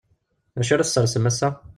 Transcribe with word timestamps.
D 0.55 0.57
acu 0.61 0.71
ara 0.73 0.87
tessersem 0.87 1.25
ass-a? 1.29 1.49